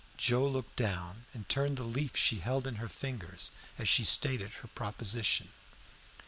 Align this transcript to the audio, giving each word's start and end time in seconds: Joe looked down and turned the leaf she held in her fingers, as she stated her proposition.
Joe 0.17 0.47
looked 0.47 0.77
down 0.77 1.25
and 1.31 1.47
turned 1.47 1.77
the 1.77 1.83
leaf 1.83 2.17
she 2.17 2.39
held 2.39 2.65
in 2.65 2.77
her 2.77 2.89
fingers, 2.89 3.51
as 3.77 3.87
she 3.87 4.03
stated 4.03 4.51
her 4.53 4.67
proposition. 4.67 5.49